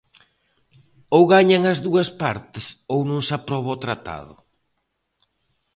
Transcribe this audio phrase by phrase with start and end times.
[1.15, 4.35] Ou gañan as dúas partes ou non se aproba o tratado.